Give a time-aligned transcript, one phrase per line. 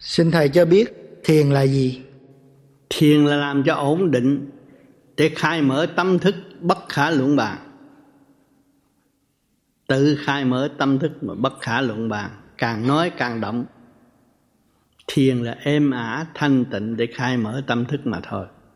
[0.00, 2.02] Xin Thầy cho biết thiền là gì?
[2.90, 4.50] Thiền là làm cho ổn định
[5.16, 7.58] để khai mở tâm thức bất khả luận bàn.
[9.86, 13.64] Tự khai mở tâm thức mà bất khả luận bàn, càng nói càng động.
[15.06, 18.46] Thiền là êm ả thanh tịnh để khai mở tâm thức mà thôi.